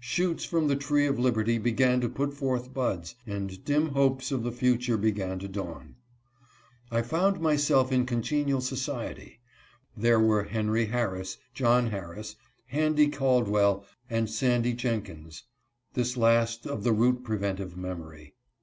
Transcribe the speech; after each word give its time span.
Shoots 0.00 0.46
from 0.46 0.66
the 0.66 0.76
tree 0.76 1.04
of 1.06 1.18
liberty 1.18 1.58
began 1.58 2.00
to 2.00 2.08
put 2.08 2.32
forth 2.32 2.72
buds, 2.72 3.16
and 3.26 3.62
dim 3.66 3.88
hopes 3.90 4.32
of 4.32 4.42
the 4.42 4.50
future 4.50 4.96
began 4.96 5.38
to 5.40 5.46
dawn. 5.46 5.96
I 6.90 7.02
found 7.02 7.38
myself 7.38 7.92
in 7.92 8.06
congenial 8.06 8.62
society. 8.62 9.40
There 9.94 10.18
were 10.18 10.44
Henry 10.44 10.86
Harris, 10.86 11.36
John 11.52 11.88
Harris, 11.90 12.34
Handy 12.68 13.08
Caldwell, 13.10 13.84
and 14.08 14.30
Sandy 14.30 14.72
Jen 14.72 15.02
kins 15.02 15.42
(this 15.92 16.16
last, 16.16 16.66
of 16.66 16.82
the 16.82 16.92
root 16.94 17.22
preventive 17.22 17.76
memory). 17.76 18.32